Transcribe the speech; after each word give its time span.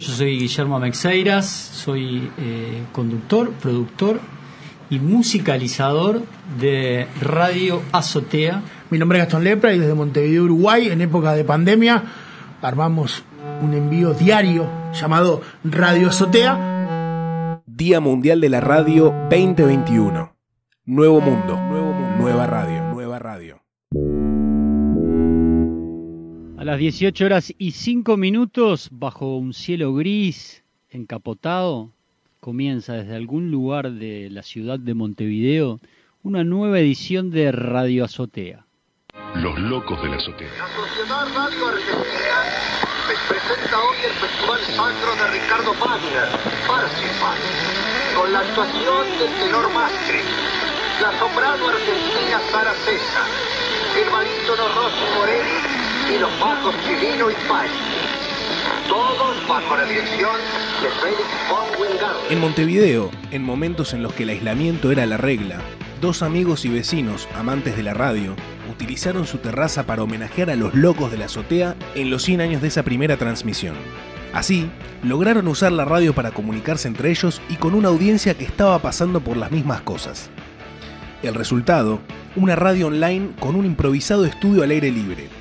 Yo 0.00 0.12
soy 0.12 0.38
Guillermo 0.38 0.78
Mexeiras, 0.78 1.46
soy 1.48 2.30
eh, 2.38 2.84
conductor, 2.92 3.50
productor 3.54 4.20
y 4.90 5.00
musicalizador 5.00 6.22
de 6.60 7.08
Radio 7.20 7.82
Azotea. 7.90 8.62
Mi 8.90 8.98
nombre 8.98 9.18
es 9.18 9.24
Gastón 9.24 9.42
Lepra 9.42 9.72
y 9.72 9.78
desde 9.80 9.94
Montevideo, 9.94 10.44
Uruguay, 10.44 10.86
en 10.86 11.00
época 11.00 11.32
de 11.32 11.42
pandemia, 11.42 12.04
armamos 12.62 13.24
un 13.60 13.74
envío 13.74 14.14
diario 14.14 14.70
llamado 14.92 15.42
Radio 15.64 16.10
Azotea. 16.10 17.60
Día 17.66 17.98
Mundial 17.98 18.40
de 18.40 18.50
la 18.50 18.60
Radio 18.60 19.12
2021. 19.30 20.32
Nuevo 20.84 21.20
mundo, 21.20 21.56
nuevo 21.56 21.92
mundo, 21.92 22.16
nueva 22.18 22.46
radio, 22.46 22.84
nueva 22.92 23.18
radio. 23.18 23.57
A 26.58 26.64
las 26.64 26.80
18 26.80 27.24
horas 27.24 27.54
y 27.56 27.70
5 27.70 28.16
minutos, 28.16 28.88
bajo 28.90 29.36
un 29.36 29.54
cielo 29.54 29.94
gris, 29.94 30.64
encapotado, 30.90 31.92
comienza 32.40 32.94
desde 32.94 33.14
algún 33.14 33.52
lugar 33.52 33.92
de 33.92 34.28
la 34.28 34.42
ciudad 34.42 34.80
de 34.80 34.92
Montevideo 34.92 35.78
una 36.24 36.42
nueva 36.42 36.80
edición 36.80 37.30
de 37.30 37.52
Radio 37.52 38.04
Azotea. 38.04 38.66
Los 39.36 39.56
locos 39.56 40.02
de 40.02 40.08
la 40.08 40.16
azotea. 40.16 40.50
La 40.58 40.66
Sociedad 40.74 41.28
Radio 41.32 41.68
Argentina 41.68 42.42
les 43.06 43.18
presenta 43.28 43.78
hoy 43.78 43.96
el 44.02 44.14
Festival 44.18 44.60
Sacro 44.74 45.14
de 45.14 45.30
Ricardo 45.38 45.70
Wagner, 45.78 46.28
Parsifal, 46.66 47.38
con 48.18 48.32
la 48.32 48.40
actuación 48.40 49.06
del 49.20 49.32
tenor 49.46 49.72
Mastri, 49.72 50.26
la 51.02 51.18
soprano 51.20 51.68
argentina 51.68 52.40
Sara 52.50 52.74
César, 52.82 53.27
Morelli 56.08 56.16
y 56.16 56.18
los 56.18 56.40
bajos 56.40 56.74
Chilino 56.84 57.30
y. 57.30 57.34
Todos 58.88 59.48
bajo 59.48 59.76
la 59.76 59.84
dirección 59.84 60.36
de 60.82 60.88
Félix 61.00 61.28
von 61.48 61.80
Wingarden. 61.80 62.32
En 62.32 62.40
Montevideo, 62.40 63.10
en 63.30 63.42
momentos 63.42 63.92
en 63.92 64.02
los 64.02 64.12
que 64.14 64.22
el 64.22 64.30
aislamiento 64.30 64.90
era 64.90 65.06
la 65.06 65.16
regla, 65.16 65.60
dos 66.00 66.22
amigos 66.22 66.64
y 66.64 66.68
vecinos, 66.68 67.28
amantes 67.34 67.76
de 67.76 67.82
la 67.82 67.94
radio, 67.94 68.34
utilizaron 68.70 69.26
su 69.26 69.38
terraza 69.38 69.84
para 69.84 70.02
homenajear 70.02 70.50
a 70.50 70.56
los 70.56 70.74
locos 70.74 71.10
de 71.10 71.18
la 71.18 71.26
azotea 71.26 71.76
en 71.94 72.10
los 72.10 72.22
100 72.22 72.40
años 72.40 72.62
de 72.62 72.68
esa 72.68 72.82
primera 72.82 73.16
transmisión. 73.16 73.74
Así, 74.32 74.70
lograron 75.02 75.48
usar 75.48 75.72
la 75.72 75.84
radio 75.84 76.14
para 76.14 76.30
comunicarse 76.30 76.88
entre 76.88 77.10
ellos 77.10 77.40
y 77.48 77.56
con 77.56 77.74
una 77.74 77.88
audiencia 77.88 78.34
que 78.34 78.44
estaba 78.44 78.78
pasando 78.80 79.20
por 79.20 79.36
las 79.36 79.50
mismas 79.50 79.80
cosas. 79.82 80.30
El 81.22 81.34
resultado, 81.34 82.00
una 82.36 82.54
radio 82.56 82.86
online 82.86 83.30
con 83.40 83.56
un 83.56 83.66
improvisado 83.66 84.24
estudio 84.24 84.62
al 84.62 84.70
aire 84.70 84.90
libre. 84.90 85.37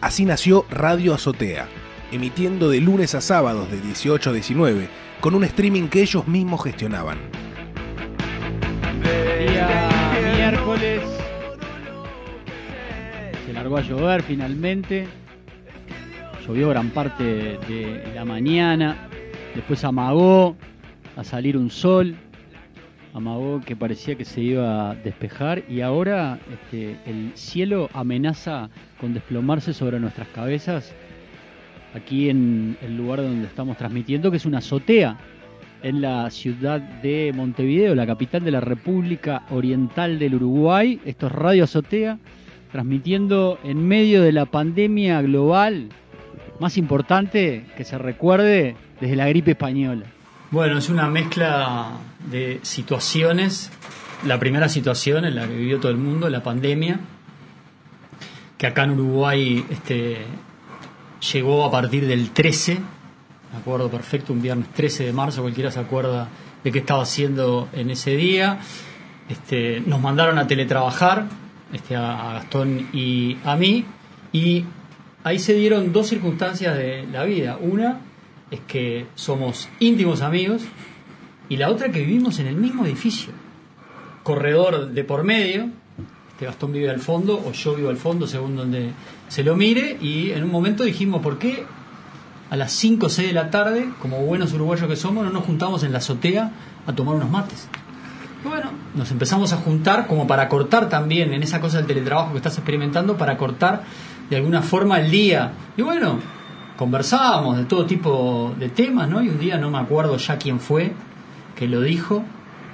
Así 0.00 0.24
nació 0.24 0.64
Radio 0.70 1.12
Azotea, 1.12 1.66
emitiendo 2.12 2.70
de 2.70 2.80
lunes 2.80 3.16
a 3.16 3.20
sábados 3.20 3.68
de 3.68 3.80
18 3.80 4.30
a 4.30 4.32
19, 4.32 4.88
con 5.20 5.34
un 5.34 5.42
streaming 5.42 5.88
que 5.88 6.02
ellos 6.02 6.28
mismos 6.28 6.62
gestionaban. 6.62 7.18
Día 9.02 10.20
miércoles. 10.36 11.02
Se 13.44 13.52
largó 13.52 13.78
a 13.78 13.80
llover 13.80 14.22
finalmente. 14.22 15.08
Llovió 16.46 16.68
gran 16.68 16.90
parte 16.90 17.24
de 17.24 18.12
la 18.14 18.24
mañana. 18.24 19.08
Después 19.56 19.82
amagó 19.82 20.56
a 21.16 21.24
salir 21.24 21.56
un 21.56 21.70
sol. 21.70 22.16
Amagó 23.18 23.60
que 23.66 23.74
parecía 23.74 24.14
que 24.14 24.24
se 24.24 24.40
iba 24.40 24.90
a 24.90 24.94
despejar. 24.94 25.64
Y 25.68 25.80
ahora 25.80 26.38
este, 26.52 26.96
el 27.04 27.32
cielo 27.34 27.90
amenaza 27.92 28.70
con 29.00 29.12
desplomarse 29.12 29.74
sobre 29.74 29.98
nuestras 29.98 30.28
cabezas. 30.28 30.94
Aquí 31.94 32.30
en 32.30 32.76
el 32.80 32.96
lugar 32.96 33.22
donde 33.22 33.48
estamos 33.48 33.76
transmitiendo, 33.76 34.30
que 34.30 34.36
es 34.36 34.46
una 34.46 34.58
azotea 34.58 35.18
en 35.82 36.00
la 36.00 36.30
ciudad 36.30 36.80
de 36.80 37.32
Montevideo, 37.34 37.96
la 37.96 38.06
capital 38.06 38.44
de 38.44 38.52
la 38.52 38.60
República 38.60 39.42
Oriental 39.50 40.20
del 40.20 40.36
Uruguay. 40.36 41.00
Esto 41.04 41.26
es 41.26 41.32
Radio 41.32 41.64
Azotea, 41.64 42.18
transmitiendo 42.70 43.58
en 43.64 43.84
medio 43.84 44.22
de 44.22 44.30
la 44.30 44.46
pandemia 44.46 45.20
global 45.22 45.88
más 46.60 46.78
importante 46.78 47.64
que 47.76 47.82
se 47.82 47.98
recuerde 47.98 48.76
desde 49.00 49.16
la 49.16 49.28
gripe 49.28 49.50
española. 49.50 50.06
Bueno, 50.50 50.78
es 50.78 50.88
una 50.88 51.08
mezcla 51.08 51.90
de 52.30 52.60
situaciones. 52.62 53.70
La 54.26 54.38
primera 54.38 54.68
situación 54.68 55.24
en 55.24 55.34
la 55.34 55.46
que 55.46 55.54
vivió 55.54 55.78
todo 55.78 55.92
el 55.92 55.98
mundo, 55.98 56.28
la 56.28 56.42
pandemia, 56.42 57.00
que 58.56 58.66
acá 58.66 58.84
en 58.84 58.92
Uruguay 58.92 59.64
este, 59.70 60.26
llegó 61.32 61.64
a 61.64 61.70
partir 61.70 62.06
del 62.06 62.30
13 62.30 62.80
me 63.52 63.58
acuerdo 63.58 63.90
perfecto, 63.90 64.32
un 64.32 64.42
viernes 64.42 64.68
13 64.74 65.06
de 65.06 65.12
marzo, 65.12 65.42
cualquiera 65.42 65.70
se 65.70 65.80
acuerda 65.80 66.28
de 66.62 66.72
qué 66.72 66.80
estaba 66.80 67.02
haciendo 67.02 67.68
en 67.72 67.90
ese 67.90 68.16
día. 68.16 68.58
Este, 69.28 69.80
nos 69.80 70.00
mandaron 70.00 70.38
a 70.38 70.46
teletrabajar, 70.46 71.26
este, 71.72 71.96
a 71.96 72.34
Gastón 72.34 72.88
y 72.92 73.38
a 73.44 73.56
mí, 73.56 73.84
y 74.32 74.64
ahí 75.24 75.38
se 75.38 75.54
dieron 75.54 75.92
dos 75.92 76.08
circunstancias 76.08 76.76
de 76.76 77.06
la 77.10 77.24
vida. 77.24 77.58
Una 77.60 78.00
es 78.50 78.60
que 78.60 79.06
somos 79.14 79.68
íntimos 79.80 80.22
amigos 80.22 80.62
y 81.48 81.56
la 81.56 81.70
otra 81.70 81.90
que 81.90 82.00
vivimos 82.00 82.38
en 82.38 82.46
el 82.46 82.56
mismo 82.56 82.84
edificio. 82.84 83.32
Corredor 84.22 84.90
de 84.90 85.04
por 85.04 85.24
medio, 85.24 85.70
este 86.30 86.46
Gastón 86.46 86.72
vive 86.72 86.90
al 86.90 87.00
fondo 87.00 87.42
o 87.44 87.52
yo 87.52 87.74
vivo 87.74 87.88
al 87.88 87.96
fondo 87.96 88.26
según 88.26 88.56
donde 88.56 88.90
se 89.28 89.42
lo 89.42 89.56
mire 89.56 89.98
y 90.00 90.30
en 90.32 90.44
un 90.44 90.50
momento 90.50 90.84
dijimos, 90.84 91.22
¿por 91.22 91.38
qué 91.38 91.64
a 92.50 92.56
las 92.56 92.72
5 92.72 93.06
o 93.06 93.08
6 93.08 93.28
de 93.28 93.34
la 93.34 93.50
tarde, 93.50 93.88
como 94.00 94.18
buenos 94.20 94.52
uruguayos 94.52 94.88
que 94.88 94.96
somos, 94.96 95.24
no 95.24 95.30
nos 95.30 95.44
juntamos 95.44 95.82
en 95.82 95.92
la 95.92 95.98
azotea 95.98 96.50
a 96.86 96.92
tomar 96.94 97.16
unos 97.16 97.30
mates. 97.30 97.68
Y 98.44 98.48
bueno, 98.48 98.70
nos 98.94 99.10
empezamos 99.10 99.52
a 99.52 99.56
juntar 99.56 100.06
como 100.06 100.26
para 100.26 100.48
cortar 100.48 100.88
también 100.88 101.32
en 101.34 101.42
esa 101.42 101.60
cosa 101.60 101.78
del 101.78 101.86
teletrabajo 101.86 102.32
que 102.32 102.38
estás 102.38 102.56
experimentando, 102.56 103.16
para 103.16 103.36
cortar 103.36 103.82
de 104.30 104.36
alguna 104.36 104.62
forma 104.62 104.98
el 105.00 105.10
día. 105.10 105.52
Y 105.76 105.82
bueno, 105.82 106.20
conversábamos 106.78 107.58
de 107.58 107.64
todo 107.64 107.84
tipo 107.84 108.54
de 108.56 108.68
temas, 108.68 109.08
¿no? 109.10 109.20
Y 109.20 109.28
un 109.28 109.38
día 109.38 109.58
no 109.58 109.68
me 109.68 109.78
acuerdo 109.78 110.16
ya 110.16 110.38
quién 110.38 110.60
fue 110.60 110.92
que 111.56 111.66
lo 111.66 111.80
dijo. 111.80 112.24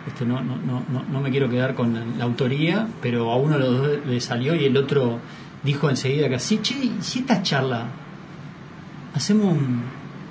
Este, 0.07 0.27
no, 0.27 0.43
no, 0.43 0.57
no, 0.57 1.03
no 1.11 1.21
me 1.23 1.31
quiero 1.31 1.49
quedar 1.49 1.75
con 1.75 2.19
la, 2.19 2.25
autoría, 2.25 2.87
pero 3.01 3.33
a 3.33 3.37
uno 3.37 3.57
le 3.59 4.21
salió 4.21 4.55
y 4.55 4.67
el 4.67 4.77
otro 4.77 5.19
dijo 5.63 5.89
enseguida 5.89 6.29
que 6.29 6.35
así, 6.35 6.59
che, 6.59 6.91
si 7.01 7.21
esta 7.21 7.43
charla 7.43 7.87
hacemos 9.15 9.47
un 9.55 9.83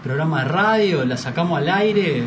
programa 0.04 0.44
de 0.44 0.50
radio, 0.50 1.06
la 1.06 1.18
sacamos 1.18 1.58
al 1.58 1.68
aire, 1.70 2.26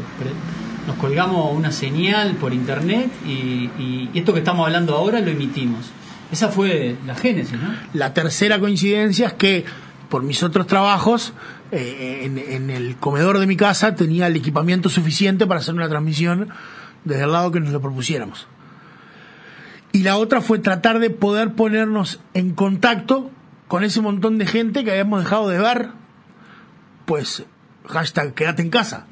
nos 0.88 0.96
colgamos 0.96 1.54
una 1.54 1.70
señal 1.70 2.32
por 2.34 2.52
internet 2.52 3.08
y, 3.24 4.10
esto 4.14 4.32
que 4.32 4.40
estamos 4.40 4.66
hablando 4.66 4.96
ahora 4.96 5.20
lo 5.20 5.30
emitimos. 5.30 5.90
Esa 6.32 6.48
fue 6.48 6.96
la 7.06 7.14
génesis, 7.14 7.52
¿no? 7.52 7.72
La 7.92 8.12
tercera 8.12 8.58
coincidencia 8.58 9.28
es 9.28 9.32
que 9.34 9.64
por 10.09 10.22
mis 10.22 10.43
otros 10.43 10.67
trabajos, 10.67 11.33
eh, 11.72 12.22
en, 12.25 12.71
el 12.71 12.97
comedor 12.97 13.39
de 13.39 13.47
mi 13.47 13.56
casa 13.56 13.94
tenía 13.94 14.27
el 14.27 14.37
equipamiento 14.37 14.89
suficiente 14.89 15.47
para 15.47 15.61
hacer 15.61 15.75
una 15.75 15.89
transmisión 15.89 16.49
desde 17.05 17.25
el 17.25 17.33
lado 17.33 17.50
que 17.50 17.61
nos 17.61 17.72
lo 17.72 17.81
propusiéramos. 17.81 18.47
Y 19.93 20.03
la 20.03 20.17
otra 20.17 20.41
fue 20.41 20.59
tratar 20.59 20.99
de 20.99 21.11
poder 21.11 21.55
ponernos 21.55 22.21
en 22.34 22.55
contacto 22.55 23.31
con 23.69 23.83
ese 23.83 24.00
montón 24.00 24.39
de 24.39 24.47
gente 24.47 24.84
que 24.84 24.91
habíamos 24.91 25.25
dejado 25.25 25.49
de 25.49 25.59
ver 25.59 25.89
pues 27.06 27.44
hashtag 27.87 28.34
quédate 28.34 28.62
en 28.62 28.71
casa. 28.71 29.06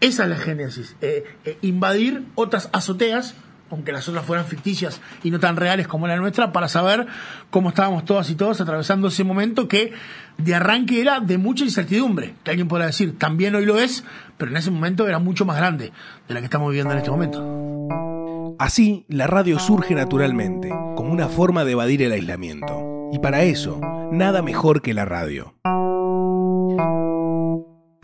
Esa 0.00 0.24
es 0.24 0.28
la 0.28 0.36
génesis. 0.36 0.94
Eh, 1.00 1.24
eh, 1.44 1.58
invadir 1.62 2.26
otras 2.34 2.68
azoteas, 2.72 3.34
aunque 3.70 3.92
las 3.92 4.08
otras 4.08 4.24
fueran 4.24 4.46
ficticias 4.46 5.00
y 5.22 5.30
no 5.30 5.40
tan 5.40 5.56
reales 5.56 5.88
como 5.88 6.06
la 6.06 6.16
nuestra, 6.16 6.52
para 6.52 6.68
saber 6.68 7.06
cómo 7.50 7.70
estábamos 7.70 8.04
todas 8.04 8.30
y 8.30 8.34
todos 8.34 8.60
atravesando 8.60 9.08
ese 9.08 9.24
momento 9.24 9.68
que 9.68 9.92
de 10.38 10.54
arranque 10.54 11.00
era 11.00 11.20
de 11.20 11.38
mucha 11.38 11.64
incertidumbre. 11.64 12.34
Que 12.44 12.50
alguien 12.50 12.68
podrá 12.68 12.86
decir, 12.86 13.18
también 13.18 13.54
hoy 13.54 13.64
lo 13.64 13.78
es, 13.78 14.04
pero 14.36 14.50
en 14.50 14.56
ese 14.56 14.70
momento 14.70 15.08
era 15.08 15.18
mucho 15.18 15.44
más 15.44 15.56
grande 15.56 15.92
de 16.28 16.34
la 16.34 16.40
que 16.40 16.46
estamos 16.46 16.68
viviendo 16.68 16.92
en 16.92 16.98
este 16.98 17.10
momento. 17.10 18.54
Así, 18.58 19.04
la 19.08 19.26
radio 19.26 19.58
surge 19.58 19.94
naturalmente, 19.94 20.70
como 20.96 21.12
una 21.12 21.28
forma 21.28 21.64
de 21.64 21.72
evadir 21.72 22.02
el 22.02 22.12
aislamiento. 22.12 23.10
Y 23.12 23.18
para 23.18 23.42
eso, 23.42 23.80
nada 24.12 24.42
mejor 24.42 24.80
que 24.80 24.94
la 24.94 25.04
radio. 25.04 25.54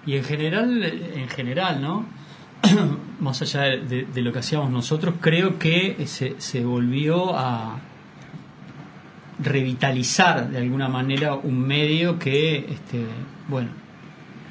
Y 0.04 0.16
en 0.16 0.24
general, 0.24 0.82
en 0.82 1.28
general, 1.28 1.80
¿no? 1.80 2.04
Más 3.20 3.42
allá 3.42 3.62
de, 3.76 4.06
lo 4.16 4.32
que 4.32 4.38
hacíamos 4.40 4.70
nosotros, 4.70 5.14
creo 5.20 5.58
que 5.58 6.06
se, 6.06 6.34
se 6.38 6.64
volvió 6.64 7.36
a 7.36 7.78
revitalizar 9.38 10.50
de 10.50 10.58
alguna 10.58 10.88
manera 10.88 11.34
un 11.34 11.60
medio 11.60 12.18
que, 12.18 12.58
este, 12.58 13.04
bueno, 13.48 13.70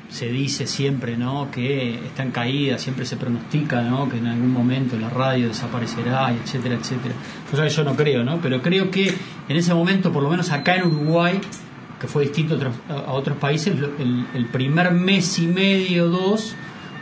se 0.10 0.28
dice 0.28 0.68
siempre, 0.68 1.16
¿no? 1.16 1.50
Que 1.52 1.96
está 1.96 2.24
en 2.24 2.32
caída, 2.32 2.78
siempre 2.78 3.06
se 3.06 3.16
pronostica, 3.16 3.82
¿no? 3.82 4.10
Que 4.10 4.18
en 4.18 4.28
algún 4.28 4.52
momento 4.52 4.98
la 4.98 5.10
radio 5.10 5.48
desaparecerá, 5.48 6.34
etcétera, 6.34 6.76
etcétera. 6.76 7.16
Cosa 7.50 7.64
que 7.64 7.70
yo 7.70 7.84
no 7.86 7.96
creo, 7.96 8.24
¿no? 8.24 8.42
Pero 8.42 8.62
creo 8.62 8.92
que 8.92 9.08
en 9.48 9.56
ese 9.56 9.74
momento, 9.74 10.12
por 10.12 10.22
lo 10.22 10.30
menos 10.30 10.52
acá 10.52 10.76
en 10.76 10.88
Uruguay, 10.88 11.40
que 12.00 12.08
fue 12.08 12.24
distinto 12.24 12.60
a 12.90 13.14
otros, 13.14 13.38
países, 13.38 13.74
el, 14.00 14.28
el 14.34 14.46
primer 14.48 14.92
mes 14.92 15.40
y 15.40 15.48
medio, 15.48 16.10
dos, 16.10 16.56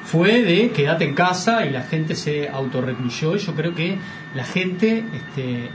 fue 0.09 0.41
de 0.41 0.71
quédate 0.71 1.03
en 1.03 1.13
casa 1.13 1.67
y 1.67 1.69
la 1.69 1.83
gente 1.83 2.15
se 2.15 2.49
autorrecluyó 2.49 3.35
y 3.35 3.39
yo 3.39 3.53
creo 3.53 3.75
que 3.75 3.99
la 4.33 4.43
gente 4.43 5.05
este, 5.13 5.69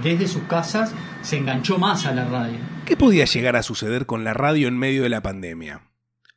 desde 0.00 0.28
sus 0.28 0.44
casas 0.44 0.94
se 1.22 1.38
enganchó 1.38 1.76
más 1.76 2.06
a 2.06 2.14
la 2.14 2.24
radio. 2.24 2.56
¿Qué 2.84 2.96
podía 2.96 3.24
llegar 3.24 3.56
a 3.56 3.64
suceder 3.64 4.06
con 4.06 4.22
la 4.22 4.32
radio 4.32 4.68
en 4.68 4.78
medio 4.78 5.02
de 5.02 5.08
la 5.08 5.22
pandemia? 5.22 5.88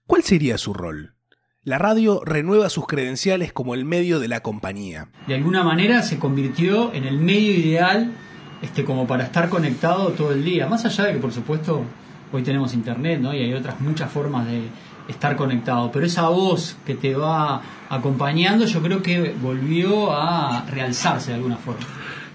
¿Cuál 0.07 0.23
sería 0.23 0.57
su 0.57 0.73
rol? 0.73 1.13
La 1.61 1.77
radio 1.77 2.21
renueva 2.25 2.69
sus 2.69 2.87
credenciales 2.87 3.53
como 3.53 3.75
el 3.75 3.85
medio 3.85 4.19
de 4.19 4.29
la 4.29 4.39
compañía. 4.39 5.09
De 5.27 5.35
alguna 5.35 5.63
manera 5.63 6.01
se 6.01 6.17
convirtió 6.17 6.91
en 6.91 7.03
el 7.03 7.19
medio 7.19 7.51
ideal 7.53 8.13
este, 8.63 8.83
como 8.83 9.05
para 9.05 9.25
estar 9.25 9.49
conectado 9.49 10.09
todo 10.13 10.31
el 10.31 10.43
día. 10.43 10.65
Más 10.65 10.85
allá 10.85 11.05
de 11.05 11.13
que, 11.13 11.19
por 11.19 11.31
supuesto, 11.31 11.85
hoy 12.31 12.41
tenemos 12.41 12.73
internet 12.73 13.19
¿no? 13.21 13.31
y 13.31 13.43
hay 13.43 13.53
otras 13.53 13.79
muchas 13.79 14.11
formas 14.11 14.47
de 14.47 14.63
estar 15.07 15.35
conectado. 15.35 15.91
Pero 15.91 16.05
esa 16.05 16.29
voz 16.29 16.75
que 16.85 16.95
te 16.95 17.15
va 17.15 17.61
acompañando, 17.89 18.65
yo 18.65 18.81
creo 18.81 19.01
que 19.01 19.35
volvió 19.41 20.11
a 20.15 20.65
realzarse 20.69 21.29
de 21.31 21.35
alguna 21.35 21.57
forma. 21.57 21.81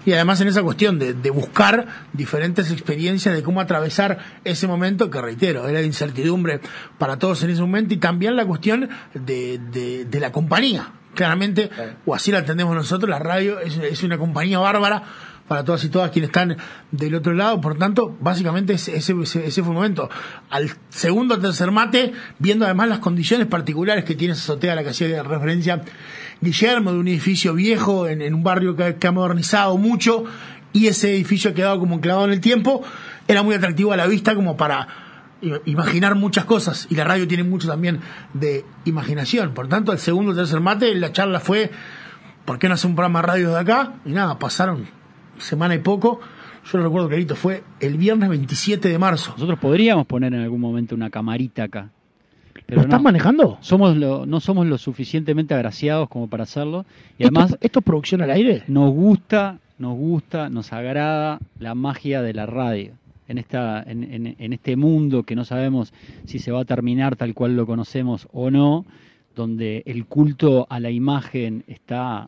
Y 0.05 0.13
además 0.13 0.39
en 0.41 0.47
esa 0.47 0.63
cuestión 0.63 0.97
de, 0.97 1.13
de 1.13 1.29
buscar 1.29 1.85
diferentes 2.13 2.71
experiencias 2.71 3.35
de 3.35 3.43
cómo 3.43 3.59
atravesar 3.61 4.17
ese 4.45 4.65
momento 4.65 5.09
que, 5.11 5.21
reitero, 5.21 5.67
era 5.67 5.79
de 5.79 5.85
incertidumbre 5.85 6.61
para 6.97 7.17
todos 7.19 7.43
en 7.43 7.49
ese 7.51 7.61
momento 7.61 7.93
y 7.93 7.97
también 7.97 8.35
la 8.35 8.45
cuestión 8.45 8.89
de, 9.13 9.59
de- 9.71 10.05
de 10.05 10.19
la 10.19 10.31
compañía. 10.31 10.91
Claramente, 11.15 11.69
o 12.05 12.15
así 12.15 12.31
la 12.31 12.39
entendemos 12.39 12.73
nosotros, 12.75 13.09
la 13.09 13.19
radio 13.19 13.59
es, 13.59 13.77
es 13.77 14.03
una 14.03 14.17
compañía 14.17 14.59
bárbara 14.59 15.03
para 15.49 15.65
todas 15.65 15.83
y 15.83 15.89
todas 15.89 16.11
quienes 16.11 16.29
están 16.29 16.55
del 16.91 17.15
otro 17.15 17.33
lado. 17.33 17.59
Por 17.59 17.77
tanto, 17.77 18.15
básicamente 18.21 18.73
ese, 18.73 19.13
fue 19.13 19.49
el 19.57 19.63
momento. 19.63 20.09
Al 20.49 20.69
segundo 20.87 21.35
o 21.35 21.39
tercer 21.39 21.71
mate, 21.71 22.13
viendo 22.37 22.63
además 22.63 22.87
las 22.87 22.99
condiciones 22.99 23.47
particulares 23.47 24.05
que 24.05 24.15
tiene 24.15 24.33
esa 24.33 24.43
azotea 24.43 24.73
a 24.73 24.75
la 24.75 24.83
que 24.83 24.91
hacía 24.91 25.21
referencia 25.23 25.81
Guillermo, 26.39 26.93
de 26.93 26.99
un 26.99 27.07
edificio 27.07 27.53
viejo 27.55 28.07
en, 28.07 28.33
un 28.33 28.43
barrio 28.43 28.75
que, 28.75 28.95
que 28.95 29.07
ha 29.07 29.11
modernizado 29.11 29.77
mucho 29.77 30.23
y 30.71 30.87
ese 30.87 31.13
edificio 31.15 31.51
ha 31.51 31.53
quedado 31.53 31.79
como 31.79 31.95
enclavado 31.95 32.27
en 32.27 32.33
el 32.33 32.41
tiempo, 32.41 32.83
era 33.27 33.41
muy 33.41 33.55
atractivo 33.55 33.91
a 33.91 33.97
la 33.97 34.05
vista 34.05 34.35
como 34.35 34.55
para 34.55 34.87
imaginar 35.65 36.15
muchas 36.15 36.45
cosas 36.45 36.85
y 36.89 36.95
la 36.95 37.05
radio 37.05 37.27
tiene 37.27 37.43
mucho 37.43 37.67
también 37.67 38.01
de 38.33 38.65
imaginación. 38.85 39.55
Por 39.55 39.67
tanto, 39.67 39.91
el 39.91 39.99
segundo 39.99 40.33
o 40.33 40.35
tercer 40.35 40.59
mate, 40.59 40.93
la 40.93 41.11
charla 41.11 41.39
fue, 41.39 41.71
¿por 42.45 42.59
qué 42.59 42.67
no 42.67 42.75
hacer 42.75 42.89
un 42.89 42.95
programa 42.95 43.23
radio 43.23 43.49
de 43.49 43.59
acá? 43.59 43.93
Y 44.05 44.11
nada, 44.11 44.37
pasaron 44.37 44.98
semana 45.39 45.75
y 45.75 45.79
poco. 45.79 46.19
Yo 46.71 46.77
lo 46.77 46.83
recuerdo 46.85 47.07
clarito, 47.09 47.35
fue 47.35 47.63
el 47.79 47.97
viernes 47.97 48.29
27 48.29 48.89
de 48.89 48.99
marzo. 48.99 49.31
Nosotros 49.31 49.59
podríamos 49.59 50.05
poner 50.05 50.33
en 50.33 50.41
algún 50.41 50.61
momento 50.61 50.93
una 50.95 51.09
camarita 51.09 51.63
acá. 51.63 51.89
¿Lo 52.53 52.61
Pero 52.67 52.81
estás 52.81 52.99
no, 52.99 53.03
manejando? 53.03 53.57
somos 53.61 53.95
lo, 53.97 54.25
no 54.25 54.39
somos 54.39 54.67
lo 54.67 54.77
suficientemente 54.77 55.53
agraciados 55.55 56.09
como 56.09 56.27
para 56.27 56.43
hacerlo. 56.43 56.85
Y 57.17 57.23
¿Esto, 57.23 57.39
además 57.39 57.57
¿Esto 57.61 57.79
es 57.79 57.85
producción 57.85 58.21
al 58.21 58.31
aire? 58.31 58.63
nos 58.67 58.91
gusta, 58.93 59.57
nos 59.79 59.95
gusta, 59.97 60.49
nos 60.49 60.71
agrada 60.73 61.39
la 61.59 61.73
magia 61.75 62.21
de 62.21 62.33
la 62.33 62.45
radio. 62.45 62.91
En, 63.27 63.37
esta, 63.37 63.81
en, 63.83 64.03
en- 64.03 64.35
en 64.39 64.53
este 64.53 64.75
mundo 64.75 65.21
que 65.23 65.35
no 65.35 65.45
sabemos 65.45 65.93
si 66.25 66.39
se 66.39 66.51
va 66.51 66.61
a 66.61 66.65
terminar 66.65 67.15
tal 67.15 67.33
cual 67.35 67.55
lo 67.55 67.65
conocemos 67.65 68.27
o 68.33 68.49
no, 68.51 68.85
donde 69.35 69.83
el 69.85 70.05
culto 70.05 70.67
a 70.69 70.79
la 70.79 70.89
imagen 70.91 71.63
está 71.67 72.27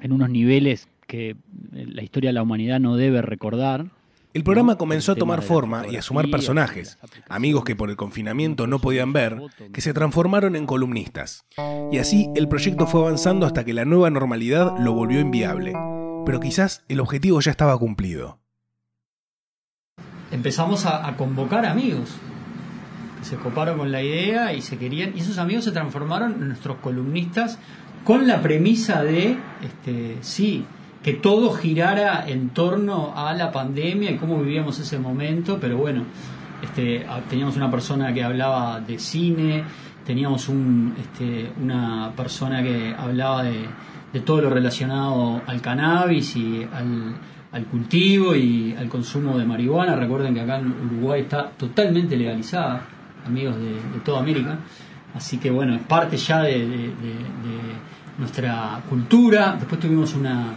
en 0.00 0.12
unos 0.12 0.28
niveles 0.30 0.86
que 1.06 1.36
la 1.72 2.02
historia 2.02 2.30
de 2.30 2.34
la 2.34 2.42
humanidad 2.42 2.80
no 2.80 2.96
debe 2.96 3.22
recordar. 3.22 3.86
El 4.32 4.42
programa 4.42 4.72
¿no? 4.72 4.78
comenzó 4.78 5.12
a 5.12 5.14
tomar 5.14 5.42
forma 5.42 5.84
y 5.88 5.96
a 5.96 6.02
sumar 6.02 6.28
personajes, 6.28 6.98
amigos 7.28 7.62
que 7.64 7.76
por 7.76 7.88
el 7.88 7.96
confinamiento 7.96 8.66
no 8.66 8.80
podían 8.80 9.12
ver, 9.12 9.40
que 9.72 9.80
se 9.80 9.94
transformaron 9.94 10.56
en 10.56 10.66
columnistas. 10.66 11.46
Y 11.92 11.98
así 11.98 12.28
el 12.34 12.48
proyecto 12.48 12.88
fue 12.88 13.02
avanzando 13.02 13.46
hasta 13.46 13.64
que 13.64 13.72
la 13.72 13.84
nueva 13.84 14.10
normalidad 14.10 14.76
lo 14.80 14.92
volvió 14.92 15.20
inviable. 15.20 15.72
Pero 16.26 16.40
quizás 16.40 16.84
el 16.88 16.98
objetivo 16.98 17.40
ya 17.40 17.52
estaba 17.52 17.78
cumplido. 17.78 18.40
empezamos 20.32 20.84
a, 20.84 21.06
a 21.06 21.16
convocar 21.16 21.64
amigos 21.64 22.16
que 23.20 23.24
se 23.24 23.36
coparon 23.36 23.78
con 23.78 23.92
la 23.92 24.02
idea 24.02 24.52
y 24.52 24.62
se 24.62 24.78
querían 24.78 25.16
y 25.16 25.20
esos 25.20 25.38
amigos 25.38 25.64
se 25.64 25.70
transformaron 25.70 26.32
en 26.32 26.48
nuestros 26.48 26.78
columnistas 26.78 27.60
con 28.04 28.26
la 28.26 28.42
premisa 28.42 29.04
de 29.04 29.38
este 29.62 30.18
sí 30.22 30.64
que 31.04 31.12
todo 31.12 31.52
girara 31.52 32.24
en 32.26 32.48
torno 32.50 33.12
a 33.14 33.32
la 33.34 33.52
pandemia 33.52 34.10
y 34.10 34.16
cómo 34.16 34.38
vivíamos 34.42 34.78
ese 34.80 34.98
momento 34.98 35.58
pero 35.60 35.76
bueno 35.76 36.04
este 36.62 37.04
teníamos 37.28 37.56
una 37.56 37.70
persona 37.70 38.12
que 38.14 38.24
hablaba 38.24 38.80
de 38.80 38.98
cine 38.98 39.62
teníamos 40.06 40.48
un 40.48 40.94
este, 40.98 41.50
una 41.62 42.10
persona 42.16 42.62
que 42.62 42.94
hablaba 42.96 43.42
de, 43.44 43.66
de 44.12 44.20
todo 44.20 44.40
lo 44.42 44.50
relacionado 44.50 45.42
al 45.46 45.60
cannabis 45.60 46.36
y 46.36 46.66
al, 46.72 47.64
cultivo 47.70 48.34
y 48.34 48.74
al 48.78 48.88
consumo 48.88 49.38
de 49.38 49.44
marihuana. 49.44 49.94
Recuerden 49.94 50.34
que 50.34 50.40
acá 50.40 50.58
en 50.58 50.72
Uruguay 50.72 51.22
está 51.22 51.50
totalmente 51.50 52.16
legalizada, 52.16 52.82
amigos 53.26 53.56
de, 53.56 53.76
toda 54.04 54.20
América. 54.20 54.58
Así 55.14 55.38
que 55.38 55.50
bueno, 55.50 55.74
es 55.76 55.82
parte 55.82 56.16
ya 56.16 56.42
de- 56.42 56.66
de 56.66 57.14
nuestra 58.18 58.80
cultura. 58.88 59.56
Después 59.58 59.80
tuvimos 59.80 60.14
una, 60.14 60.52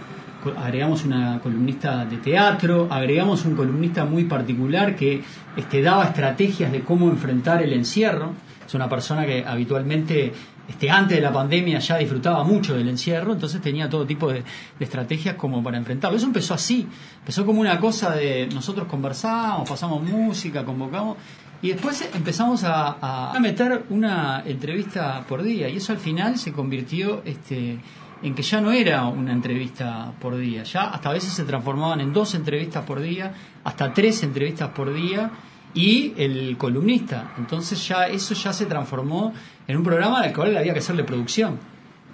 agregamos 0.58 1.04
una 1.06 1.40
columnista 1.40 2.06
de 2.06 2.18
teatro, 2.18 2.88
agregamos 2.90 3.46
un 3.46 3.56
columnista 3.56 4.06
muy 4.06 4.26
particular 4.26 4.96
que 4.96 5.22
este, 5.56 5.82
daba 5.82 6.06
estrategias 6.06 6.72
de 6.72 6.82
cómo 6.82 7.10
enfrentar 7.10 7.64
el 7.64 7.74
encierro. 7.74 8.34
Es 8.66 8.74
una 8.74 8.90
persona 8.90 9.26
que 9.26 9.46
habitualmente 9.46 10.34
este, 10.68 10.90
antes 10.90 11.18
de 11.18 11.22
la 11.22 11.32
pandemia 11.32 11.80
ya 11.80 11.98
disfrutaba 11.98 12.44
mucho 12.44 12.76
del 12.76 12.90
encierro, 12.90 13.32
entonces 13.34 13.62
tenía 13.62 13.90
todo 13.90 14.06
tipo 14.06 14.32
de, 14.32 14.44
estrategias 14.80 15.36
como 15.36 15.64
para 15.64 15.78
enfrentarlo. 15.78 16.18
Eso 16.18 16.28
empezó 16.28 16.54
así, 16.54 16.88
empezó 17.20 17.46
como 17.46 17.62
una 17.62 17.80
cosa 17.80 18.14
de 18.14 18.48
nosotros 18.54 18.88
conversamos, 18.88 19.70
pasamos 19.70 20.04
música, 20.04 20.66
convocamos 20.66 21.18
y 21.62 21.70
después 21.70 22.08
empezamos 22.14 22.64
a, 22.66 23.32
a 23.34 23.40
meter 23.40 23.86
una 23.90 24.44
entrevista 24.46 25.26
por 25.28 25.42
día 25.42 25.70
y 25.70 25.78
eso 25.78 25.94
al 25.94 26.00
final 26.00 26.38
se 26.38 26.52
convirtió 26.52 27.22
este, 27.26 27.80
en 28.24 28.34
que 28.36 28.42
ya 28.42 28.62
no 28.62 28.72
era 28.72 29.06
una 29.06 29.32
entrevista 29.32 30.12
por 30.20 30.38
día, 30.38 30.64
ya 30.64 30.86
hasta 30.86 31.10
a 31.10 31.14
veces 31.14 31.34
se 31.34 31.44
transformaban 31.44 32.02
en 32.02 32.14
dos 32.14 32.36
entrevistas 32.36 32.84
por 32.86 33.00
día, 33.00 33.34
hasta 33.64 33.94
tres 33.94 34.24
entrevistas 34.24 34.70
por 34.70 34.94
día 34.94 35.32
y 35.74 36.14
el 36.18 36.58
columnista. 36.58 37.34
Entonces 37.38 37.88
ya 37.88 38.08
eso 38.08 38.34
ya 38.34 38.54
se 38.54 38.66
transformó 38.66 39.34
en 39.68 39.78
un 39.78 39.84
programa 39.84 40.22
al 40.22 40.34
cual 40.34 40.58
había 40.58 40.74
que 40.74 40.80
hacerle 40.80 41.04
producción. 41.04 41.60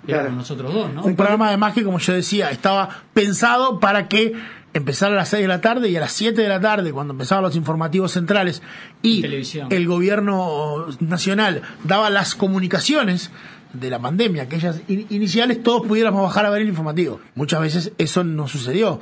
Claro. 0.06 0.32
nosotros 0.34 0.74
dos, 0.74 0.94
¿no? 0.94 1.04
Un 1.04 1.16
programa 1.16 1.48
además 1.48 1.74
que, 1.74 1.82
como 1.82 1.98
yo 1.98 2.12
decía, 2.12 2.52
estaba 2.52 2.90
pensado 3.14 3.80
para 3.80 4.10
que 4.10 4.34
empezara 4.74 5.14
a 5.14 5.16
las 5.16 5.30
6 5.30 5.44
de 5.44 5.48
la 5.48 5.62
tarde 5.62 5.90
y 5.90 5.96
a 5.96 6.02
las 6.02 6.12
7 6.12 6.42
de 6.42 6.50
la 6.50 6.60
tarde, 6.60 6.92
cuando 6.92 7.14
empezaban 7.14 7.44
los 7.44 7.56
informativos 7.56 8.12
centrales 8.12 8.62
y 9.02 9.22
Televisión. 9.22 9.68
el 9.72 9.88
gobierno 9.88 10.88
nacional 11.00 11.62
daba 11.84 12.10
las 12.10 12.36
comunicaciones 12.36 13.32
de 13.74 13.90
la 13.90 14.00
pandemia, 14.00 14.44
aquellas 14.44 14.82
in- 14.88 15.08
iniciales, 15.10 15.62
todos 15.64 15.86
pudiéramos 15.88 16.22
bajar 16.22 16.46
a 16.46 16.50
ver 16.50 16.62
el 16.62 16.70
informativo. 16.70 17.20
Muchas 17.36 17.60
veces 17.62 17.92
eso 17.98 18.24
no 18.24 18.48
sucedió. 18.48 19.00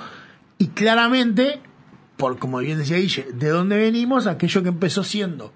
Y 0.57 0.67
claramente, 0.67 1.59
por 2.17 2.39
como 2.39 2.59
bien 2.59 2.77
decía 2.77 2.97
Guille, 2.97 3.27
de 3.33 3.49
dónde 3.49 3.77
venimos, 3.77 4.27
aquello 4.27 4.63
que 4.63 4.69
empezó 4.69 5.03
siendo 5.03 5.53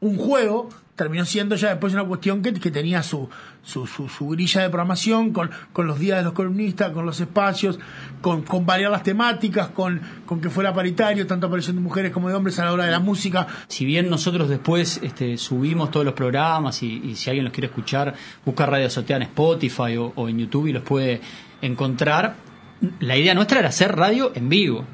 un 0.00 0.16
juego 0.16 0.68
terminó 0.96 1.24
siendo 1.24 1.54
ya 1.56 1.68
después 1.68 1.92
una 1.92 2.04
cuestión 2.04 2.42
que, 2.42 2.54
que 2.54 2.70
tenía 2.70 3.02
su, 3.02 3.28
su, 3.62 3.86
su, 3.86 4.28
grilla 4.28 4.62
de 4.62 4.68
programación 4.70 5.32
con, 5.32 5.50
con 5.72 5.86
los 5.86 5.98
días 5.98 6.18
de 6.18 6.24
los 6.24 6.32
columnistas, 6.32 6.90
con 6.90 7.04
los 7.04 7.20
espacios, 7.20 7.78
con, 8.22 8.42
con 8.42 8.64
variar 8.64 8.90
las 8.90 9.02
temáticas, 9.02 9.68
con, 9.68 10.00
con 10.24 10.40
que 10.40 10.48
fuera 10.48 10.72
paritario, 10.72 11.26
tanto 11.26 11.46
aparición 11.46 11.76
de 11.76 11.82
mujeres 11.82 12.12
como 12.12 12.28
de 12.28 12.34
hombres 12.34 12.58
a 12.58 12.64
la 12.64 12.72
hora 12.72 12.86
de 12.86 12.90
la 12.90 13.00
música. 13.00 13.46
Si 13.68 13.84
bien 13.84 14.08
nosotros 14.08 14.48
después 14.48 14.98
este, 15.02 15.36
subimos 15.36 15.90
todos 15.90 16.06
los 16.06 16.14
programas 16.14 16.82
y, 16.82 17.00
y 17.04 17.14
si 17.14 17.28
alguien 17.28 17.44
los 17.44 17.52
quiere 17.52 17.66
escuchar, 17.66 18.14
busca 18.44 18.64
Radio 18.64 18.86
Azotea 18.86 19.16
en 19.16 19.22
Spotify 19.22 19.96
o, 19.98 20.12
o 20.16 20.28
en 20.28 20.38
YouTube 20.38 20.68
y 20.68 20.72
los 20.72 20.82
puede 20.82 21.20
encontrar, 21.60 22.36
la 23.00 23.16
idea 23.16 23.34
nuestra 23.34 23.58
era 23.60 23.68
hacer 23.68 23.94
radio 23.94 24.32
en 24.34 24.48
vivo. 24.48 24.84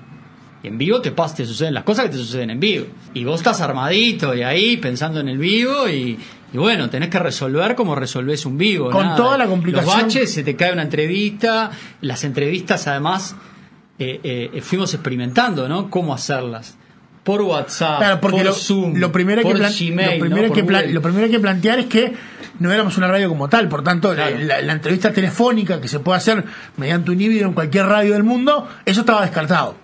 Y 0.63 0.69
en 0.69 0.79
vivo 0.79 1.01
te, 1.01 1.11
pas, 1.11 1.35
te 1.35 1.45
suceden 1.45 1.75
las 1.75 1.83
cosas 1.85 2.05
que 2.05 2.11
te 2.13 2.17
suceden 2.19 2.51
en 2.51 2.61
vivo. 2.61 2.87
Y 3.15 3.25
vos 3.25 3.41
estás 3.41 3.61
armadito 3.61 4.35
y 4.35 4.43
ahí 4.43 4.77
pensando 4.77 5.19
en 5.21 5.29
el 5.29 5.39
vivo 5.39 5.89
y, 5.89 6.19
y 6.53 6.57
bueno, 6.57 6.89
tenés 6.89 7.09
que 7.09 7.19
resolver 7.19 7.75
como 7.75 7.95
resolvés 7.97 8.47
un 8.47 8.57
vivo. 8.59 8.91
Con 8.91 9.05
nada. 9.05 9.17
toda 9.17 9.37
la 9.39 9.47
complicación. 9.47 9.93
Los 9.95 10.03
baches, 10.05 10.33
se 10.33 10.45
te 10.45 10.55
cae 10.55 10.73
una 10.73 10.83
entrevista, 10.83 11.71
las 12.01 12.23
entrevistas 12.25 12.87
además 12.87 13.35
eh, 13.99 14.21
eh, 14.55 14.61
fuimos 14.63 14.95
experimentando, 14.95 15.69
¿no? 15.69 15.91
Cómo 15.91 16.15
hacerlas. 16.15 16.77
Por 17.25 17.41
WhatsApp, 17.43 17.99
Claro, 17.99 18.21
porque 18.21 18.39
por 18.39 18.47
lo, 18.47 18.53
Zoom, 18.53 18.95
lo 18.97 19.13
primero 19.13 19.43
por 19.43 19.57
que 19.57 19.63
Gmail, 19.91 20.15
lo, 20.15 20.19
primero 20.27 20.49
¿no? 20.49 20.55
que 20.55 20.61
Por 20.63 20.69
plan- 20.69 20.81
Google. 20.83 20.95
lo 20.95 21.03
primero 21.03 21.31
que 21.31 21.39
plantear 21.39 21.79
es 21.79 21.87
que 21.87 22.13
no 22.59 22.73
éramos 22.73 22.97
una 22.99 23.07
radio 23.07 23.29
como 23.29 23.49
tal, 23.49 23.69
por 23.69 23.85
tanto, 23.85 24.13
la, 24.13 24.29
la 24.31 24.73
entrevista 24.73 25.13
telefónica 25.13 25.81
que 25.81 25.87
se 25.87 26.01
puede 26.01 26.19
hacer 26.19 26.45
mediante 26.77 27.13
un 27.13 27.21
híbrido 27.21 27.47
en 27.47 27.53
cualquier 27.55 27.87
radio 27.87 28.15
del 28.15 28.25
mundo, 28.25 28.69
eso 28.85 29.01
estaba 29.01 29.23
descartado. 29.23 29.77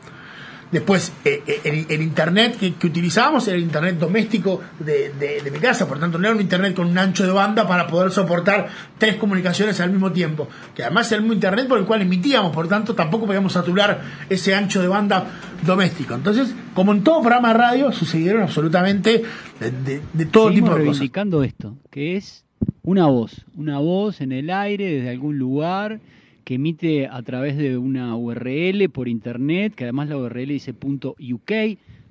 Después, 0.71 1.13
eh, 1.25 1.43
eh, 1.47 1.61
el, 1.65 1.87
el 1.89 2.03
internet 2.03 2.57
que, 2.59 2.75
que 2.75 2.87
utilizábamos 2.89 3.49
era 3.49 3.57
el 3.57 3.63
internet 3.63 3.99
doméstico 3.99 4.61
de, 4.79 5.13
de- 5.19 5.41
de 5.43 5.51
mi 5.51 5.59
casa, 5.59 5.89
por 5.89 5.99
tanto 5.99 6.19
no 6.19 6.27
era 6.27 6.35
un 6.37 6.43
internet 6.43 6.75
con 6.75 6.87
un 6.89 6.99
ancho 6.99 7.25
de 7.27 7.33
banda 7.33 7.67
para 7.67 7.87
poder 7.87 8.11
soportar 8.13 8.69
tres 8.99 9.17
comunicaciones 9.17 9.81
al 9.81 9.91
mismo 9.91 10.13
tiempo, 10.13 10.47
que 10.75 10.83
además 10.83 11.11
era 11.11 11.17
el 11.17 11.23
mismo 11.23 11.35
internet 11.35 11.67
por 11.69 11.79
el 11.79 11.87
cual 11.87 12.03
emitíamos, 12.03 12.53
por 12.53 12.69
tanto 12.69 12.95
tampoco 12.95 13.25
podíamos 13.27 13.55
saturar 13.55 14.03
ese 14.29 14.55
ancho 14.55 14.83
de 14.83 14.89
banda 14.89 15.27
doméstico. 15.65 16.15
Entonces, 16.15 16.55
como 16.75 16.93
en 16.93 17.03
todo 17.03 17.21
programa 17.21 17.49
de 17.49 17.55
radio, 17.55 17.93
sucedieron 17.93 18.43
absolutamente 18.43 19.23
de, 19.61 20.01
todo 20.27 20.49
Seguimos 20.49 20.53
tipo 20.53 20.79
de 20.79 20.85
cosas. 20.85 20.85
reivindicando 20.85 21.43
esto, 21.45 21.77
que 21.91 22.17
es 22.17 22.45
una 22.83 23.07
voz, 23.07 23.47
una 23.57 23.79
voz 23.79 24.21
en 24.21 24.33
el 24.33 24.51
aire 24.51 24.85
desde 24.97 25.11
algún 25.11 25.39
lugar 25.39 26.01
que 26.49 26.55
emite 26.55 27.07
a 27.07 27.21
través 27.21 27.59
de 27.59 27.77
una 27.77 28.17
URL 28.17 28.89
por 28.89 29.07
internet, 29.07 29.75
que 29.75 29.85
además 29.85 30.09
la 30.09 30.17
URL 30.17 30.47
dice 30.47 30.73
.uk 30.73 31.53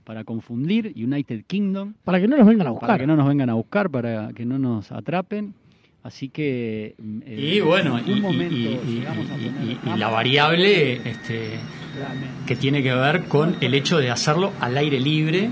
para 0.03 0.23
confundir, 0.25 0.93
United 0.95 1.43
Kingdom, 1.47 1.95
Para 2.03 2.21
que 2.21 2.27
no 2.27 2.37
nos 2.37 2.45
vengan 2.45 2.67
a 2.67 2.69
buscar. 2.69 2.87
para 2.87 2.99
que 2.99 3.07
no 3.07 3.15
nos 3.15 3.27
vengan 3.27 3.49
a 3.49 3.55
buscar, 3.55 3.89
para 3.89 4.31
que 4.33 4.45
no 4.45 4.59
nos 4.59 4.91
atrapen. 4.91 5.55
Así 6.03 6.29
que 6.29 6.93
mm, 6.99 7.19
eh, 7.25 7.53
Y 7.55 7.59
bueno, 7.61 7.97
en 7.97 8.07
y, 8.17 8.21
momento 8.21 8.55
y- 8.55 9.03
a 9.07 9.13
poner 9.15 9.97
la 9.97 10.09
variable 10.09 10.93
este, 11.09 11.49
que 12.45 12.55
tiene 12.55 12.83
que 12.83 12.93
ver 12.93 13.23
con 13.23 13.55
el 13.59 13.73
hecho 13.73 13.97
de 13.97 14.11
hacerlo 14.11 14.51
al 14.59 14.77
aire 14.77 14.99
libre. 14.99 15.49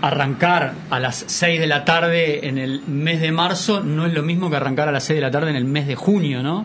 Arrancar 0.00 0.72
a 0.88 0.98
las 0.98 1.24
6 1.26 1.60
de 1.60 1.66
la 1.66 1.84
tarde 1.84 2.48
en 2.48 2.56
el 2.56 2.80
mes 2.86 3.20
de 3.20 3.32
marzo 3.32 3.82
no 3.82 4.06
es 4.06 4.14
lo 4.14 4.22
mismo 4.22 4.48
que 4.48 4.56
arrancar 4.56 4.88
a 4.88 4.92
las 4.92 5.04
6 5.04 5.16
de 5.18 5.20
la 5.20 5.30
tarde 5.30 5.50
en 5.50 5.56
el 5.56 5.64
mes 5.66 5.86
de 5.86 5.94
junio, 5.94 6.42
¿no? 6.42 6.64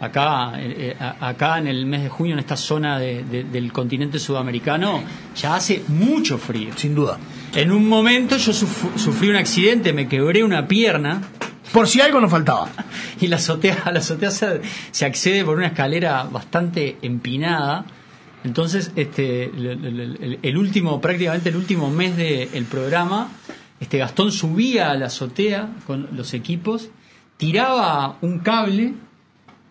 Acá, 0.00 0.52
eh, 0.56 0.96
eh, 0.98 1.04
acá 1.20 1.58
en 1.58 1.66
el 1.66 1.84
mes 1.86 2.02
de 2.02 2.08
junio, 2.08 2.32
en 2.32 2.38
esta 2.38 2.56
zona 2.56 2.98
de- 2.98 3.22
de- 3.24 3.44
del 3.44 3.70
continente 3.72 4.18
sudamericano, 4.18 5.02
ya 5.36 5.54
hace 5.56 5.82
mucho 5.88 6.38
frío. 6.38 6.70
Sin 6.76 6.94
duda. 6.94 7.18
En 7.54 7.70
un 7.70 7.86
momento 7.86 8.36
yo 8.38 8.52
suf- 8.52 8.96
sufrí 8.96 9.28
un 9.28 9.36
accidente, 9.36 9.92
me 9.92 10.08
quebré 10.08 10.42
una 10.42 10.66
pierna 10.66 11.20
Por 11.72 11.86
si 11.86 12.00
algo 12.00 12.20
nos 12.20 12.32
faltaba. 12.32 12.68
y 13.20 13.28
la 13.28 13.36
azotea, 13.36 13.82
a 13.84 13.92
la 13.92 14.00
azotea 14.00 14.32
se, 14.32 14.60
se 14.90 15.04
accede 15.04 15.44
por 15.44 15.56
una 15.56 15.68
escalera 15.68 16.24
bastante 16.24 16.96
empinada. 17.02 17.84
Entonces, 18.42 18.90
este, 18.96 19.44
el, 19.44 19.66
el- 19.66 20.18
el- 20.20 20.38
el 20.42 20.56
último, 20.56 21.00
prácticamente 21.00 21.50
el 21.50 21.56
último 21.56 21.88
mes 21.88 22.16
del 22.16 22.64
programa, 22.64 23.28
este 23.78 23.98
Gastón 23.98 24.32
subía 24.32 24.90
a 24.90 24.94
la 24.96 25.06
azotea 25.06 25.68
con 25.86 26.08
los 26.16 26.34
equipos, 26.34 26.88
tiraba 27.36 28.16
un 28.20 28.40
cable, 28.40 28.94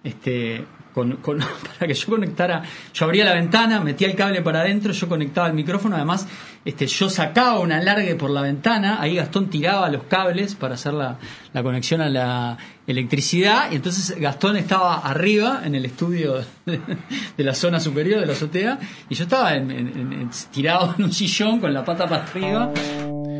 este, 0.03 0.65
con, 0.93 1.17
para 1.21 1.87
que 1.87 1.93
yo 1.93 2.07
conectara, 2.07 2.63
yo 2.93 3.05
abría 3.05 3.25
la 3.25 3.33
ventana, 3.33 3.79
metía 3.79 4.07
el 4.07 4.15
cable 4.15 4.41
para 4.41 4.61
adentro, 4.61 4.91
yo 4.91 5.07
conectaba 5.07 5.47
el 5.47 5.53
micrófono, 5.53 5.95
además 5.95 6.27
este, 6.65 6.87
yo 6.87 7.09
sacaba 7.09 7.59
un 7.59 7.71
alargue 7.71 8.15
por 8.15 8.29
la 8.29 8.41
ventana, 8.41 8.97
ahí 9.01 9.15
Gastón 9.15 9.49
tiraba 9.49 9.89
los 9.89 10.03
cables 10.03 10.55
para 10.55 10.73
hacer 10.75 10.93
la, 10.93 11.17
la 11.53 11.63
conexión 11.63 12.01
a 12.01 12.09
la 12.09 12.57
electricidad, 12.85 13.71
y 13.71 13.75
entonces 13.75 14.19
Gastón 14.19 14.57
estaba 14.57 14.95
arriba 14.97 15.61
en 15.63 15.75
el 15.75 15.85
estudio 15.85 16.35
de, 16.65 17.43
la 17.43 17.53
zona 17.53 17.79
superior 17.79 18.19
de 18.19 18.25
la 18.25 18.33
azotea, 18.33 18.79
y 19.09 19.15
yo 19.15 19.23
estaba 19.23 19.55
en- 19.55 19.71
en- 19.71 19.87
en- 20.13 20.29
tirado 20.51 20.95
en 20.97 21.05
un 21.05 21.13
sillón 21.13 21.59
con 21.59 21.73
la 21.73 21.85
pata 21.85 22.07
para 22.09 22.23
arriba. 22.23 22.71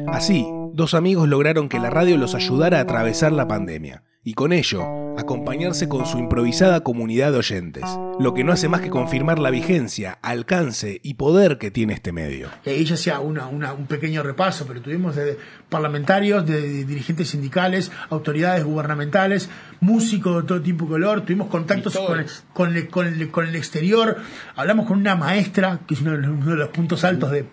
Así, 0.08 0.46
dos 0.74 0.94
amigos 0.94 1.28
lograron 1.28 1.68
que 1.68 1.80
la 1.80 1.89
radio 1.89 2.18
los 2.18 2.36
ayudara 2.36 2.78
a 2.78 2.82
atravesar 2.82 3.32
la 3.32 3.48
pandemia 3.48 4.04
y 4.24 4.34
con 4.34 4.54
ello 4.54 5.09
acompañarse 5.18 5.89
con 5.89 6.06
su 6.06 6.18
improvisada 6.18 6.82
comunidad 6.82 7.32
de 7.32 7.38
oyentes, 7.39 7.84
lo 8.20 8.34
que 8.34 8.44
no 8.44 8.51
hace 8.51 8.70
más 8.70 8.82
que 8.82 8.89
confirmar 8.89 9.39
la 9.39 9.50
vigencia, 9.50 10.18
alcance 10.22 11.00
y 11.04 11.16
poder 11.16 11.58
que 11.58 11.72
tiene 11.72 11.94
este 11.94 12.12
medio. 12.12 12.48
Y 12.66 12.70
ahí 12.70 12.86
ya 12.86 12.96
hacía 12.96 13.20
una, 13.20 13.48
una- 13.48 13.74
un 13.74 13.86
pequeño 13.88 14.24
repaso, 14.24 14.66
pero 14.68 14.82
tuvimos 14.82 15.16
de 15.16 15.38
parlamentarios, 15.70 16.46
de 16.46 16.86
dirigentes 16.86 17.30
sindicales, 17.30 17.92
autoridades 18.10 18.63
gubernamentales, 18.63 19.50
músicos 19.82 20.42
de 20.42 20.48
todo 20.48 20.62
tipo 20.62 20.86
y 20.86 20.88
color, 20.89 21.22
tuvimos 21.22 21.48
contactos 21.48 21.98
con 21.98 22.20
el, 22.20 22.25
con, 22.54 22.75
el, 22.75 22.88
con 22.89 23.08
el- 23.08 23.30
con 23.32 23.48
el 23.48 23.56
exterior, 23.56 24.18
hablamos 24.56 24.88
con 24.88 24.98
una 25.00 25.16
maestra, 25.16 25.80
que 25.88 25.94
es 25.96 26.01
uno 26.01 26.12
de 26.12 26.18
los, 26.20 26.30
uno 26.30 26.51
de 26.51 26.56
los 26.58 26.70
puntos 26.70 27.04
altos 27.04 27.32
de, 27.32 27.46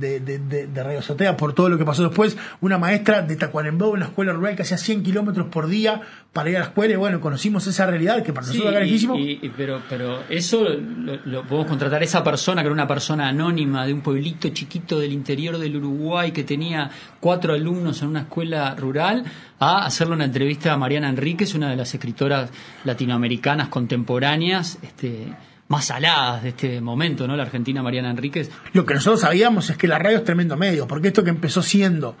de, 0.00 0.18
de, 0.20 0.38
de- 0.38 0.66
de 0.66 0.82
Radio 0.82 0.98
Azotea, 1.00 1.36
por 1.36 1.52
todo 1.52 1.68
lo 1.68 1.78
que 1.78 1.84
pasó 1.84 2.02
después, 2.02 2.36
una 2.60 2.78
maestra 2.78 3.22
de 3.22 3.36
Tacuarembó, 3.36 3.88
una 3.90 4.06
escuela 4.06 4.32
rural 4.32 4.56
que 4.56 4.62
hacía 4.62 4.78
100 4.78 5.02
kilómetros 5.02 5.46
por 5.48 5.66
día 5.68 6.00
para 6.32 6.48
ir 6.50 6.56
a 6.56 6.60
la 6.60 6.64
escuela, 6.66 6.94
y 6.94 6.96
bueno, 6.96 7.20
conocimos 7.20 7.66
esa 7.66 7.86
realidad 7.86 8.22
que 8.22 8.32
para 8.32 8.46
Sí, 8.46 8.52
nosotros 8.54 8.74
era 8.74 8.84
y- 8.84 8.88
lejísimo. 8.88 9.16
y- 9.16 9.38
y- 9.42 9.52
pero, 9.56 9.82
pero 9.88 10.22
eso 10.28 10.64
lo, 10.64 11.16
lo 11.24 11.42
podemos 11.42 11.68
contratar. 11.68 12.02
Esa 12.02 12.24
persona, 12.24 12.62
que 12.62 12.66
era 12.66 12.72
una 12.74 12.88
persona 12.88 13.28
anónima 13.28 13.86
de 13.86 13.92
un 13.92 14.00
pueblito 14.00 14.48
chiquito 14.48 14.98
del 14.98 15.12
interior 15.12 15.58
del 15.58 15.76
Uruguay 15.76 16.32
que 16.32 16.44
tenía 16.44 16.90
cuatro 17.20 17.52
alumnos 17.54 18.00
en 18.02 18.08
una 18.08 18.20
escuela 18.20 18.74
rural, 18.74 19.24
a 19.58 19.84
hacerle 19.84 20.14
una 20.14 20.24
entrevista 20.24 20.72
a 20.72 20.76
Mariana 20.78 21.08
Enríquez, 21.10 21.54
una 21.54 21.68
de 21.68 21.76
las 21.76 21.92
escritoras 21.92 22.50
latinoamericanas 22.84 23.68
contemporáneas. 23.68 24.78
Este, 24.82 25.26
más 25.70 25.92
aladas 25.92 26.42
de 26.42 26.48
este 26.48 26.80
momento, 26.80 27.28
¿no? 27.28 27.36
La 27.36 27.44
argentina 27.44 27.80
Mariana 27.80 28.10
Enríquez. 28.10 28.50
Lo 28.72 28.84
que 28.84 28.94
nosotros 28.94 29.20
sabíamos 29.20 29.70
es 29.70 29.76
que 29.76 29.86
la 29.86 30.00
radio 30.00 30.18
es 30.18 30.24
tremendo 30.24 30.56
medio, 30.56 30.88
porque 30.88 31.08
esto 31.08 31.22
que 31.22 31.30
empezó 31.30 31.62
siendo 31.62 32.16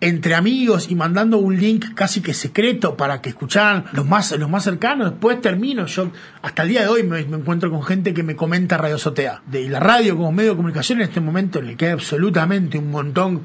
entre 0.00 0.34
amigos 0.34 0.90
y 0.90 0.94
mandando 0.94 1.36
un 1.36 1.58
link 1.58 1.92
casi 1.94 2.22
que 2.22 2.32
secreto 2.32 2.96
para 2.96 3.20
que 3.20 3.28
escucharan 3.28 3.84
los 3.92 4.06
más, 4.06 4.32
los 4.32 4.48
más 4.48 4.64
cercanos, 4.64 5.10
después 5.10 5.42
termino, 5.42 5.84
yo 5.84 6.10
hasta 6.40 6.62
el 6.62 6.70
día 6.70 6.80
de 6.80 6.88
hoy 6.88 7.02
me, 7.02 7.20
encuentro 7.20 7.70
con 7.70 7.82
gente 7.82 8.14
que 8.14 8.22
me 8.22 8.34
comenta 8.34 8.78
Radio 8.78 8.96
Sotea. 8.96 9.42
Y 9.52 9.68
la 9.68 9.78
radio 9.78 10.16
como 10.16 10.32
medio 10.32 10.52
de 10.52 10.56
comunicación 10.56 11.00
en 11.00 11.08
este 11.08 11.20
momento 11.20 11.60
le 11.60 11.76
queda 11.76 11.92
absolutamente 11.92 12.78
un 12.78 12.90
montón 12.90 13.42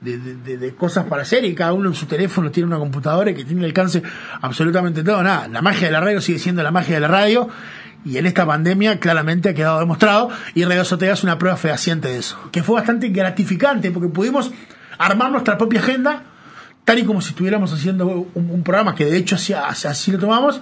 de 0.00 0.74
cosas 0.78 1.06
para 1.06 1.22
hacer 1.22 1.44
y 1.44 1.56
cada 1.56 1.72
uno 1.72 1.88
en 1.88 1.94
su 1.96 2.06
teléfono 2.06 2.52
tiene 2.52 2.68
una 2.68 2.78
computadora 2.78 3.34
que 3.34 3.44
tiene 3.44 3.62
el 3.62 3.66
alcance 3.66 4.00
absolutamente 4.40 5.02
todo. 5.02 5.20
Nada, 5.24 5.48
la 5.48 5.60
magia 5.60 5.88
de 5.88 5.92
la 5.92 6.00
radio 6.00 6.20
sigue 6.20 6.38
siendo 6.38 6.62
la 6.62 6.70
magia 6.70 6.94
de 6.94 7.00
la 7.00 7.08
radio 7.08 7.48
y 8.04 8.18
en 8.18 8.26
esta 8.26 8.46
pandemia 8.46 9.00
claramente 9.00 9.48
ha 9.50 9.54
quedado 9.54 9.80
demostrado 9.80 10.30
y 10.54 10.64
Radio 10.64 10.84
Sotea 10.84 11.12
es 11.14 11.22
una 11.24 11.38
prueba 11.38 11.56
fehaciente 11.56 12.08
de 12.08 12.18
eso. 12.18 12.38
Que 12.52 12.62
fue 12.62 12.76
bastante 12.76 13.08
gratificante 13.08 13.90
porque 13.90 14.08
pudimos 14.08 14.52
armar 14.98 15.30
nuestra 15.32 15.58
propia 15.58 15.80
agenda 15.80 16.24
tal 16.84 16.98
y 17.00 17.04
como 17.04 17.20
si 17.20 17.30
estuviéramos 17.30 17.72
haciendo 17.72 18.06
un, 18.06 18.50
un 18.50 18.62
programa 18.62 18.94
que 18.94 19.04
de 19.06 19.16
hecho 19.16 19.34
así, 19.34 19.52
así- 19.52 19.88
así 19.88 20.12
lo 20.12 20.18
tomamos 20.18 20.60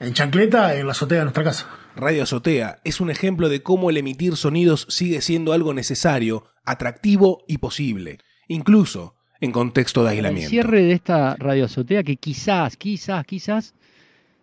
en 0.00 0.12
chancleta 0.12 0.74
en 0.74 0.86
la 0.86 0.92
azotea 0.92 1.18
de 1.18 1.24
nuestra 1.24 1.44
casa. 1.44 1.66
Radio 1.94 2.22
Azotea 2.22 2.80
es 2.84 3.00
un 3.00 3.10
ejemplo 3.10 3.48
de 3.48 3.62
cómo 3.62 3.90
el 3.90 3.96
emitir 3.98 4.36
sonidos 4.36 4.86
sigue 4.88 5.20
siendo 5.20 5.52
algo 5.52 5.74
necesario, 5.74 6.44
atractivo 6.64 7.44
y 7.46 7.58
posible, 7.58 8.18
incluso 8.48 9.14
en 9.40 9.52
contexto 9.52 10.02
de 10.02 10.10
El 10.12 10.16
aislamiento. 10.18 10.50
cierre 10.50 10.82
de 10.82 10.92
esta 10.92 11.36
radio 11.36 11.64
azotea 11.66 12.02
que 12.02 12.16
quizás, 12.16 12.76
quizás, 12.76 13.24
quizás 13.26 13.74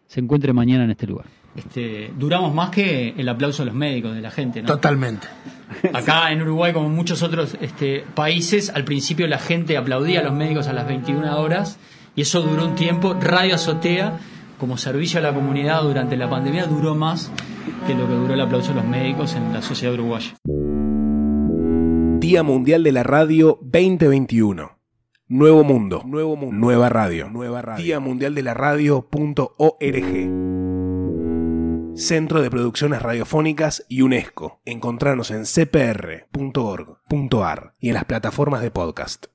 se 0.08 0.20
encuentre 0.20 0.54
mañana 0.54 0.84
en 0.84 0.92
este 0.92 1.08
lugar. 1.08 1.26
Este, 1.56 2.12
duramos 2.18 2.54
más 2.54 2.70
que 2.70 3.14
el 3.18 3.28
aplauso 3.28 3.64
de 3.64 3.68
los 3.68 3.76
médicos, 3.76 4.16
de 4.16 4.22
la 4.22 4.32
gente, 4.32 4.62
¿no? 4.62 4.68
Totalmente. 4.68 5.28
Acá 5.94 6.32
en 6.32 6.42
Uruguay, 6.42 6.74
como 6.74 6.88
en 6.88 6.96
muchos 6.96 7.22
otros 7.24 7.58
este, 7.62 8.04
países, 8.16 8.70
al 8.70 8.86
principio 8.86 9.28
la 9.28 9.40
gente 9.40 9.78
aplaudía 9.78 10.22
a 10.22 10.24
los 10.24 10.34
médicos 10.34 10.68
a 10.68 10.74
las 10.74 10.88
21 10.88 11.40
horas 11.40 11.78
y 12.16 12.22
eso 12.22 12.42
duró 12.42 12.66
un 12.66 12.76
tiempo. 12.76 13.16
Radio 13.20 13.56
Azotea, 13.56 14.20
como 14.60 14.78
servicio 14.78 15.20
a 15.20 15.24
la 15.24 15.34
comunidad 15.34 15.84
durante 15.84 16.18
la 16.18 16.30
pandemia, 16.30 16.66
duró 16.66 16.96
más 16.96 17.32
que 17.88 17.94
lo 17.94 18.08
que 18.08 18.14
duró 18.14 18.34
el 18.34 18.42
aplauso 18.42 18.70
de 18.70 18.76
los 18.76 18.86
médicos 18.86 19.36
en 19.36 19.54
la 19.54 19.62
sociedad 19.62 19.94
uruguaya. 19.94 20.36
Día 22.20 22.44
Mundial 22.44 22.84
de 22.84 22.92
la 22.92 23.04
Radio 23.04 23.60
2021. 23.62 24.78
Nuevo 25.28 25.64
mundo, 25.64 26.02
nuevo 26.06 26.36
mundo, 26.36 26.56
nueva 26.58 26.90
radio, 26.90 27.30
nueva 27.30 27.62
radio. 27.62 27.86
Día 27.86 28.00
Mundial 28.00 28.34
de 28.34 28.44
la 28.44 28.56
Radio.org. 28.56 30.49
Centro 32.00 32.42
de 32.42 32.50
Producciones 32.50 33.02
Radiofónicas 33.02 33.86
y 33.90 34.04
UNESCO. 34.04 34.62
Encontrarnos 34.64 35.32
en 35.32 35.46
cpr.org.ar 35.46 36.16
y 37.80 37.90
en 37.90 37.94
las 37.94 38.06
plataformas 38.06 38.62
de 38.62 38.72
podcast. 38.72 39.26